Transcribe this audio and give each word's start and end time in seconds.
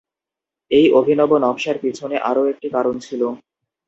এই 0.71 0.85
অভিনব 0.91 1.31
নকশার 1.43 1.77
পিছনে 1.81 2.15
আরও 2.29 2.43
একটি 2.45 2.67
কারণ 2.69 2.95
ছিল। 2.99 3.21